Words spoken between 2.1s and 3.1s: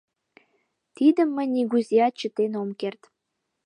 чытен ом керт.